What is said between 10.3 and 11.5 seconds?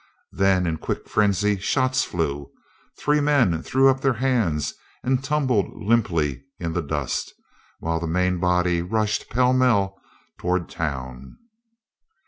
toward town.